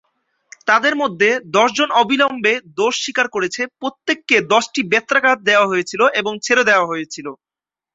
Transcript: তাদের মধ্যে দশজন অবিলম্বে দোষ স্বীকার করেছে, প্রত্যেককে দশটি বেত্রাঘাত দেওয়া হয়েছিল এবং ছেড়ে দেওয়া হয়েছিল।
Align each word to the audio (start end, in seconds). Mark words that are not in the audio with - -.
তাদের 0.67 0.93
মধ্যে 1.01 1.29
দশজন 1.55 1.89
অবিলম্বে 2.01 2.53
দোষ 2.77 2.93
স্বীকার 3.03 3.27
করেছে, 3.35 3.61
প্রত্যেককে 3.79 4.37
দশটি 4.53 4.81
বেত্রাঘাত 4.91 5.37
দেওয়া 5.49 5.69
হয়েছিল 5.71 6.01
এবং 6.19 6.33
ছেড়ে 6.45 6.63
দেওয়া 6.69 6.89
হয়েছিল। 6.91 7.27